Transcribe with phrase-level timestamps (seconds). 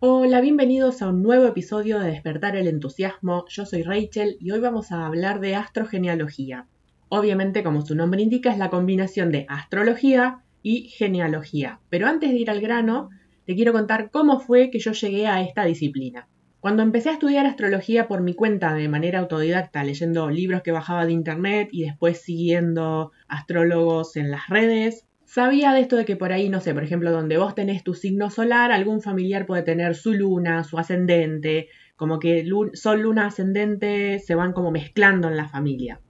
[0.00, 3.44] Hola, bienvenidos a un nuevo episodio de Despertar el Entusiasmo.
[3.48, 6.68] Yo soy Rachel y hoy vamos a hablar de astrogenealogía.
[7.08, 11.80] Obviamente, como su nombre indica, es la combinación de astrología y genealogía.
[11.88, 13.10] Pero antes de ir al grano,
[13.44, 16.28] te quiero contar cómo fue que yo llegué a esta disciplina.
[16.60, 21.06] Cuando empecé a estudiar astrología por mi cuenta de manera autodidacta, leyendo libros que bajaba
[21.06, 26.32] de internet y después siguiendo astrólogos en las redes, sabía de esto de que por
[26.32, 29.94] ahí, no sé, por ejemplo, donde vos tenés tu signo solar, algún familiar puede tener
[29.94, 35.46] su luna, su ascendente, como que sol, luna, ascendente se van como mezclando en la
[35.46, 36.00] familia.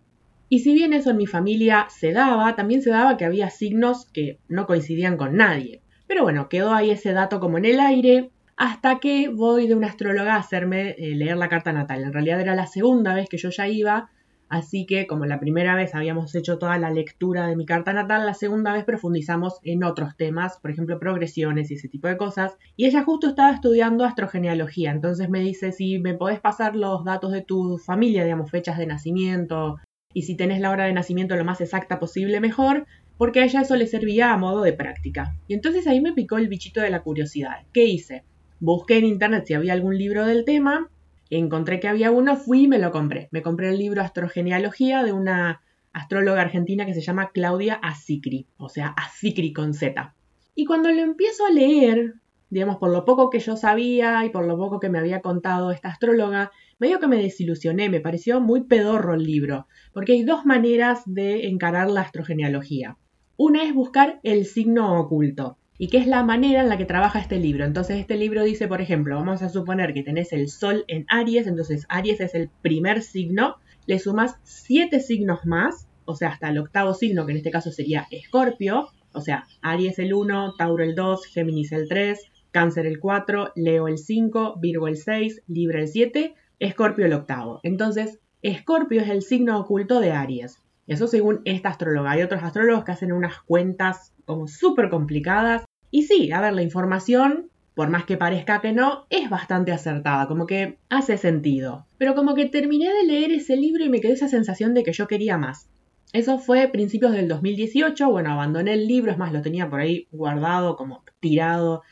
[0.49, 4.07] Y si bien eso en mi familia se daba, también se daba que había signos
[4.13, 5.83] que no coincidían con nadie.
[6.07, 9.89] Pero bueno, quedó ahí ese dato como en el aire hasta que voy de una
[9.89, 12.05] astróloga a hacerme eh, leer la carta natal.
[12.05, 14.11] En realidad era la segunda vez que yo ya iba,
[14.49, 18.27] así que como la primera vez habíamos hecho toda la lectura de mi carta natal,
[18.27, 22.57] la segunda vez profundizamos en otros temas, por ejemplo progresiones y ese tipo de cosas.
[22.77, 27.33] Y ella justo estaba estudiando astrogenealogía, entonces me dice si me podés pasar los datos
[27.33, 29.77] de tu familia, digamos, fechas de nacimiento,
[30.15, 32.87] y si tenés la hora de nacimiento lo más exacta posible mejor,
[33.19, 35.37] porque a ella eso le servía a modo de práctica.
[35.49, 37.67] Y entonces ahí me picó el bichito de la curiosidad.
[37.73, 38.25] ¿Qué hice?
[38.61, 40.89] Busqué en internet si había algún libro del tema,
[41.37, 43.29] encontré que había uno, fui y me lo compré.
[43.31, 45.61] Me compré el libro Astrogenealogía de una
[45.93, 50.15] astróloga argentina que se llama Claudia Asicri, o sea, Asicri con Z.
[50.55, 52.15] Y cuando lo empiezo a leer,
[52.51, 55.71] digamos, por lo poco que yo sabía y por lo poco que me había contado
[55.71, 60.45] esta astróloga, medio que me desilusioné, me pareció muy pedorro el libro, porque hay dos
[60.47, 62.97] maneras de encarar la astrogenealogía.
[63.37, 67.21] Una es buscar el signo oculto, y qué es la manera en la que trabaja
[67.21, 67.65] este libro.
[67.65, 71.47] Entonces este libro dice, por ejemplo, vamos a suponer que tenés el Sol en Aries,
[71.47, 73.57] entonces Aries es el primer signo,
[73.87, 77.71] le sumas siete signos más, o sea, hasta el octavo signo, que en este caso
[77.71, 82.99] sería Escorpio, o sea, Aries el 1, Tauro el 2, Géminis el 3, Cáncer el
[82.99, 87.61] 4, Leo el 5, Virgo el 6, Libra el 7, Escorpio el octavo.
[87.63, 90.59] Entonces, Escorpio es el signo oculto de Aries.
[90.89, 92.11] Eso según esta astróloga.
[92.11, 96.63] Hay otros astrólogos que hacen unas cuentas como súper complicadas y sí, a ver, la
[96.63, 101.87] información, por más que parezca que no, es bastante acertada, como que hace sentido.
[101.97, 104.93] Pero como que terminé de leer ese libro y me quedó esa sensación de que
[104.93, 105.69] yo quería más.
[106.13, 110.09] Eso fue principios del 2018, bueno, abandoné el libro, es más, lo tenía por ahí
[110.11, 111.83] guardado, como tirado.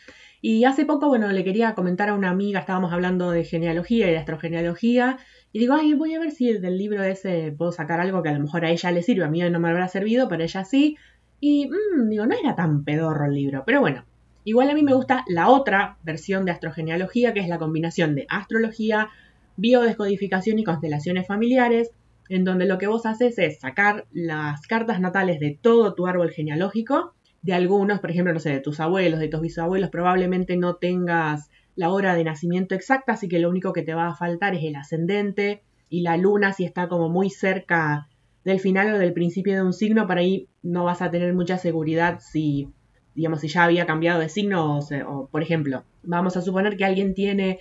[0.40, 4.12] Y hace poco, bueno, le quería comentar a una amiga, estábamos hablando de genealogía y
[4.12, 5.18] de astrogenealogía,
[5.56, 8.34] y digo, ay, voy a ver si del libro ese puedo sacar algo que a
[8.34, 10.98] lo mejor a ella le sirve, a mí no me habrá servido, pero ella sí.
[11.40, 14.04] Y mmm, digo, no era tan pedorro el libro, pero bueno,
[14.44, 18.26] igual a mí me gusta la otra versión de astrogenealogía, que es la combinación de
[18.28, 19.08] astrología,
[19.56, 21.90] biodescodificación y constelaciones familiares,
[22.28, 26.32] en donde lo que vos haces es sacar las cartas natales de todo tu árbol
[26.32, 30.74] genealógico, de algunos, por ejemplo, no sé, de tus abuelos, de tus bisabuelos, probablemente no
[30.74, 34.54] tengas la hora de nacimiento exacta, así que lo único que te va a faltar
[34.54, 38.09] es el ascendente y la luna si está como muy cerca
[38.44, 41.59] del final o del principio de un signo, para ahí no vas a tener mucha
[41.59, 42.69] seguridad si,
[43.15, 47.12] digamos, si ya había cambiado de signo o, por ejemplo, vamos a suponer que alguien
[47.12, 47.59] tiene,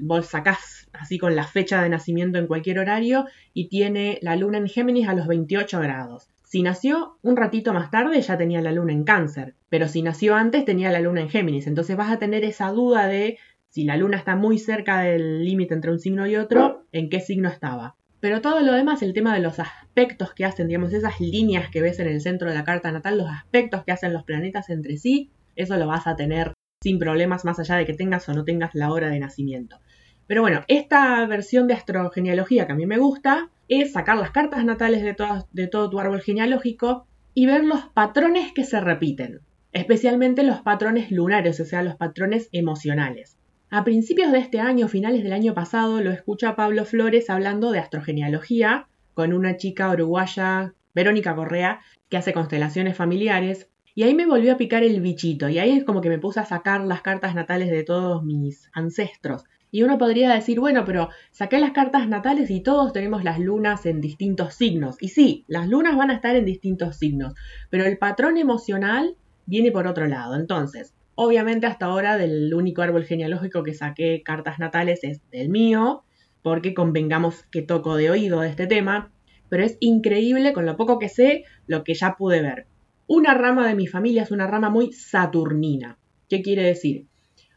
[0.00, 0.28] vos
[0.92, 5.08] así con la fecha de nacimiento en cualquier horario y tiene la luna en Géminis
[5.08, 6.28] a los 28 grados.
[6.42, 10.34] Si nació un ratito más tarde ya tenía la luna en cáncer, pero si nació
[10.34, 13.38] antes tenía la luna en Géminis, entonces vas a tener esa duda de
[13.74, 17.18] si la luna está muy cerca del límite entre un signo y otro, en qué
[17.18, 17.96] signo estaba.
[18.20, 21.82] Pero todo lo demás, el tema de los aspectos que hacen, digamos, esas líneas que
[21.82, 24.96] ves en el centro de la carta natal, los aspectos que hacen los planetas entre
[24.96, 26.52] sí, eso lo vas a tener
[26.84, 29.80] sin problemas más allá de que tengas o no tengas la hora de nacimiento.
[30.28, 34.64] Pero bueno, esta versión de astrogenealogía que a mí me gusta es sacar las cartas
[34.64, 39.40] natales de todo, tu árbol genealógico y ver los patrones que se repiten,
[39.72, 43.36] especialmente los patrones lunares, o sea, los patrones emocionales.
[43.74, 47.80] A principios de este año, finales del año pasado, lo escucha Pablo Flores hablando de
[47.80, 53.68] astrogenealogía con una chica uruguaya, Verónica Correa, que hace constelaciones familiares.
[53.96, 56.38] Y ahí me volvió a picar el bichito, y ahí es como que me puse
[56.38, 59.42] a sacar las cartas natales de todos mis ancestros.
[59.72, 63.86] Y uno podría decir, bueno, pero saqué las cartas natales y todos tenemos las lunas
[63.86, 64.98] en distintos signos.
[65.00, 67.34] Y sí, las lunas van a estar en distintos signos,
[67.70, 69.16] pero el patrón emocional
[69.46, 70.36] viene por otro lado.
[70.36, 76.04] Entonces, Obviamente hasta ahora del único árbol genealógico que saqué cartas natales es del mío,
[76.42, 79.12] porque convengamos que toco de oído de este tema,
[79.48, 82.66] pero es increíble con lo poco que sé lo que ya pude ver.
[83.06, 85.98] Una rama de mi familia es una rama muy saturnina.
[86.28, 87.06] ¿Qué quiere decir?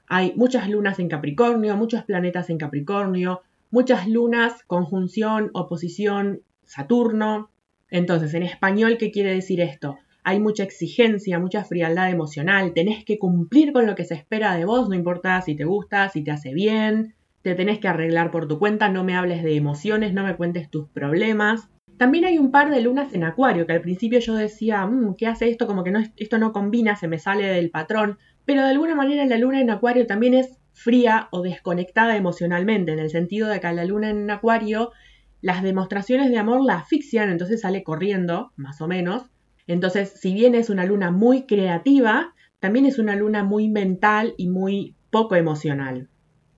[0.07, 7.49] Hay muchas lunas en Capricornio, muchos planetas en Capricornio, muchas lunas, conjunción, oposición, Saturno.
[7.89, 9.97] Entonces, en español, ¿qué quiere decir esto?
[10.27, 14.65] Hay mucha exigencia, mucha frialdad emocional, tenés que cumplir con lo que se espera de
[14.65, 18.45] vos, no importa si te gusta, si te hace bien, te tenés que arreglar por
[18.45, 21.69] tu cuenta, no me hables de emociones, no me cuentes tus problemas.
[21.95, 25.27] También hay un par de lunas en acuario, que al principio yo decía, mm, ¿qué
[25.27, 25.65] hace esto?
[25.65, 29.37] Como que esto no combina, se me sale del patrón, pero de alguna manera la
[29.37, 33.71] luna en acuario también es fría o desconectada emocionalmente, en el sentido de que a
[33.71, 34.91] la luna en acuario
[35.39, 39.31] las demostraciones de amor la asfixian, entonces sale corriendo, más o menos.
[39.67, 44.47] Entonces, si bien es una luna muy creativa, también es una luna muy mental y
[44.47, 46.09] muy poco emocional.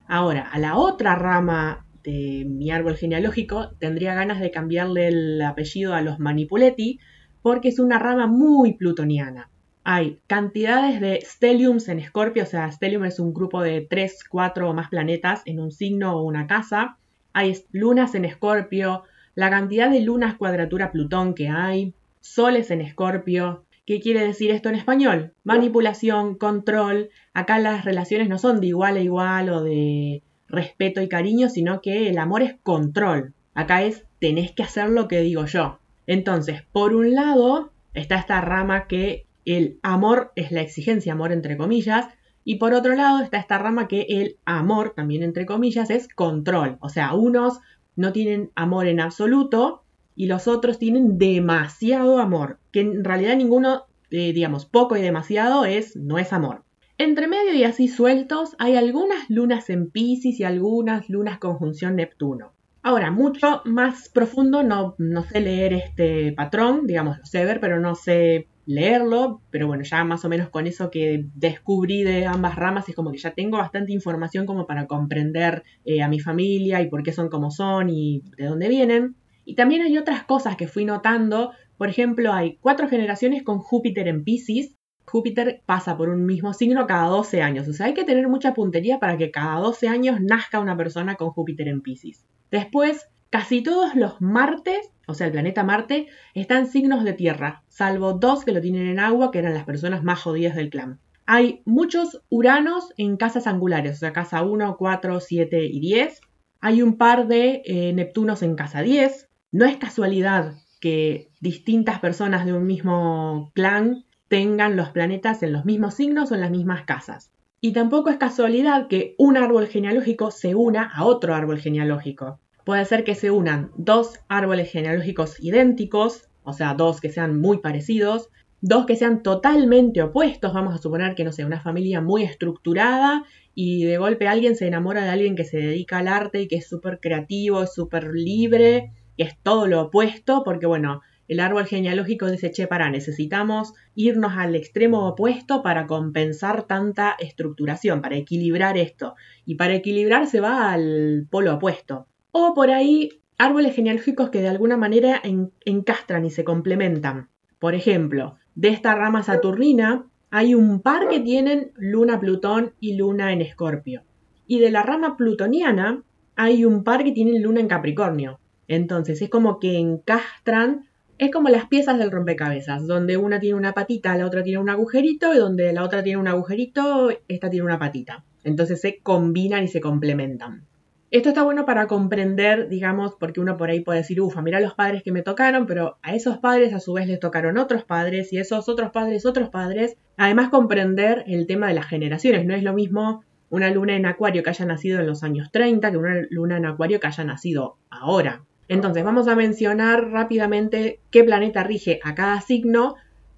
[0.06, 5.94] Ahora, a la otra rama de mi árbol genealógico tendría ganas de cambiarle el apellido
[5.94, 6.98] a los Manipuletti
[7.42, 9.50] porque es una rama muy plutoniana.
[9.82, 14.68] Hay cantidades de stelliums en Escorpio, o sea, stellium es un grupo de 3, 4
[14.68, 16.98] o más planetas en un signo o una casa.
[17.32, 19.04] Hay lunas en Escorpio,
[19.34, 23.64] la cantidad de lunas cuadratura Plutón que hay, soles en Escorpio.
[23.86, 25.32] ¿Qué quiere decir esto en español?
[25.42, 27.10] Manipulación, control.
[27.34, 31.80] Acá las relaciones no son de igual a igual o de respeto y cariño, sino
[31.80, 33.34] que el amor es control.
[33.54, 35.78] Acá es tenés que hacer lo que digo yo.
[36.06, 41.56] Entonces, por un lado, está esta rama que el amor es la exigencia, amor entre
[41.56, 42.06] comillas,
[42.44, 46.78] y por otro lado está esta rama que el amor, también entre comillas, es control.
[46.80, 47.60] O sea, unos
[47.96, 49.84] no tienen amor en absoluto
[50.14, 55.64] y los otros tienen demasiado amor, que en realidad ninguno, eh, digamos, poco y demasiado
[55.64, 56.64] es, no es amor.
[56.98, 62.52] Entre medio y así sueltos hay algunas lunas en Pisces y algunas lunas conjunción Neptuno.
[62.82, 67.78] Ahora, mucho más profundo no, no sé leer este patrón, digamos, lo sé ver, pero
[67.78, 72.54] no sé leerlo, pero bueno, ya más o menos con eso que descubrí de ambas
[72.56, 76.80] ramas es como que ya tengo bastante información como para comprender eh, a mi familia
[76.80, 79.16] y por qué son como son y de dónde vienen.
[79.50, 84.06] Y también hay otras cosas que fui notando, por ejemplo, hay cuatro generaciones con Júpiter
[84.06, 87.66] en Pisces, Júpiter pasa por un mismo signo cada 12 años.
[87.66, 91.16] O sea, hay que tener mucha puntería para que cada 12 años nazca una persona
[91.16, 92.24] con Júpiter en Pisces.
[92.52, 98.12] Después, casi todos los martes, o sea, el planeta Marte, están signos de tierra, salvo
[98.12, 101.00] dos que lo tienen en agua, que eran las personas más jodidas del clan.
[101.26, 106.20] Hay muchos uranos en casas angulares, o sea, casa 1, 4, 7 y 10.
[106.60, 109.29] Hay un par de eh, Neptunos en casa 10.
[109.52, 115.64] No es casualidad que distintas personas de un mismo clan tengan los planetas en los
[115.64, 117.32] mismos signos o en las mismas casas.
[117.60, 122.38] Y tampoco es casualidad que un árbol genealógico se una a otro árbol genealógico.
[122.64, 127.58] Puede ser que se unan dos árboles genealógicos idénticos, o sea, dos que sean muy
[127.58, 128.30] parecidos,
[128.60, 133.24] dos que sean totalmente opuestos, vamos a suponer que no sé, una familia muy estructurada
[133.54, 136.56] y de golpe alguien se enamora de alguien que se dedica al arte y que
[136.56, 141.66] es súper creativo, es súper libre, que es todo lo opuesto, porque bueno, el árbol
[141.66, 148.78] genealógico dice, che, para, necesitamos irnos al extremo opuesto para compensar tanta estructuración, para equilibrar
[148.78, 149.16] esto.
[149.44, 152.06] Y para equilibrar se va al polo opuesto.
[152.32, 155.20] O por ahí, árboles genealógicos que de alguna manera
[155.66, 157.28] encastran y se complementan.
[157.58, 163.34] Por ejemplo, de esta rama saturnina hay un par que tienen luna Plutón y luna
[163.34, 164.04] en Escorpio.
[164.46, 166.04] Y de la rama plutoniana
[166.36, 168.39] hay un par que tienen luna en Capricornio.
[168.70, 170.86] Entonces es como que encastran
[171.18, 174.70] es como las piezas del rompecabezas, donde una tiene una patita, la otra tiene un
[174.70, 178.24] agujerito, y donde la otra tiene un agujerito, esta tiene una patita.
[178.42, 180.66] Entonces se combinan y se complementan.
[181.10, 184.72] Esto está bueno para comprender, digamos, porque uno por ahí puede decir, ufa, mira los
[184.72, 188.32] padres que me tocaron, pero a esos padres a su vez les tocaron otros padres
[188.32, 189.98] y esos otros padres otros padres.
[190.16, 192.46] Además comprender el tema de las generaciones.
[192.46, 195.90] No es lo mismo una luna en acuario que haya nacido en los años 30
[195.90, 198.44] que una luna en acuario que haya nacido ahora.
[198.70, 202.94] Entonces, vamos a mencionar rápidamente qué planeta rige a cada signo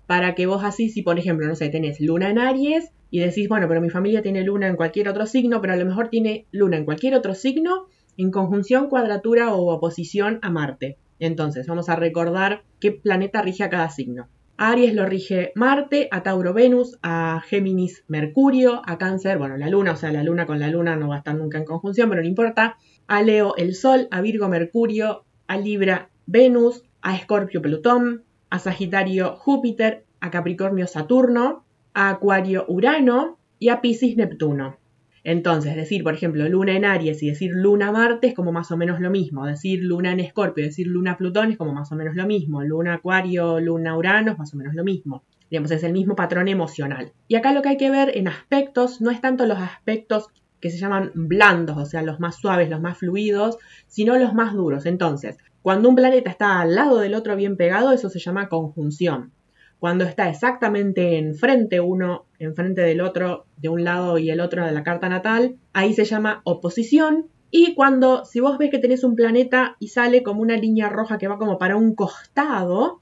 [0.07, 3.49] para que vos así, si por ejemplo, no sé, tenés luna en Aries y decís,
[3.49, 6.45] bueno, pero mi familia tiene luna en cualquier otro signo, pero a lo mejor tiene
[6.53, 7.87] luna en cualquier otro signo
[8.19, 10.99] en conjunción, cuadratura o oposición a Marte.
[11.19, 14.29] Entonces, vamos a recordar qué planeta rige a cada signo.
[14.59, 19.71] A Aries lo rige Marte, a Tauro Venus, a Géminis Mercurio, a Cáncer, bueno, la
[19.71, 22.11] luna, o sea, la luna con la luna no va a estar nunca en conjunción,
[22.11, 27.61] pero no importa, a Leo el Sol, a Virgo Mercurio, a Libra Venus, a Escorpio
[27.61, 34.79] Plutón, a Sagitario Júpiter, a Capricornio Saturno, a Acuario Urano y a Pisces Neptuno.
[35.25, 38.77] Entonces, decir, por ejemplo, luna en Aries y decir luna Marte es como más o
[38.77, 39.47] menos lo mismo.
[39.47, 42.63] Decir luna en Escorpio y decir luna Plutón es como más o menos lo mismo.
[42.63, 45.23] Luna Acuario, luna Urano es más o menos lo mismo.
[45.49, 47.13] Digamos, es el mismo patrón emocional.
[47.29, 50.29] Y acá lo que hay que ver en aspectos no es tanto los aspectos
[50.63, 54.55] que se llaman blandos, o sea, los más suaves, los más fluidos, sino los más
[54.55, 54.87] duros.
[54.87, 59.33] Entonces, cuando un planeta está al lado del otro bien pegado, eso se llama conjunción.
[59.79, 64.71] cuando está exactamente enfrente uno, enfrente del otro, de un lado y el otro de
[64.71, 67.27] la carta natal, ahí se llama oposición.
[67.51, 71.19] Y cuando, si vos ves que tenés un planeta y sale como una línea roja
[71.19, 73.02] que va como para un costado,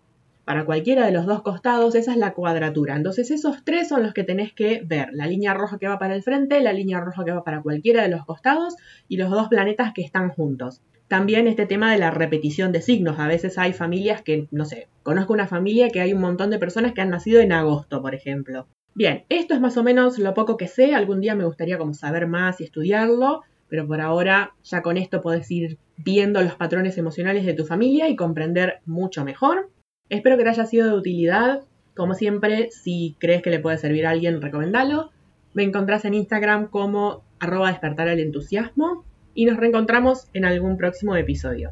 [0.50, 2.97] para cualquiera de los dos costados, esa es la cuadratura.
[2.97, 5.11] Entonces esos tres son los que tenés que ver.
[5.12, 8.02] La línea roja que va para el frente, la línea roja que va para cualquiera
[8.02, 8.75] de los costados
[9.07, 10.80] y los dos planetas que están juntos.
[11.07, 13.21] También este tema de la repetición de signos.
[13.21, 16.59] A veces hay familias que, no sé, conozco una familia que hay un montón de
[16.59, 18.66] personas que han nacido en agosto, por ejemplo.
[18.92, 20.97] Bien, esto es más o menos lo poco que sé.
[20.97, 25.21] Algún día me gustaría como saber más y estudiarlo, pero por ahora ya con esto
[25.21, 29.71] podés ir viendo los patrones emocionales de tu familia y comprender mucho mejor.
[30.11, 31.62] Espero que te haya sido de utilidad.
[31.97, 35.11] Como siempre, si crees que le puede servir a alguien, recomendalo.
[35.55, 41.17] Me encontrás en Instagram como arroba despertar el entusiasmo y nos reencontramos en algún próximo
[41.17, 41.71] episodio.